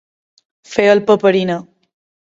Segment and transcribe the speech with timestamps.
[0.71, 1.59] Fer el paperina.